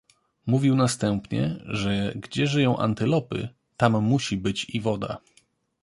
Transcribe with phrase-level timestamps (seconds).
[0.45, 5.21] Mówił następnie, że, gdzie żyją antylopy, tam musi być i woda.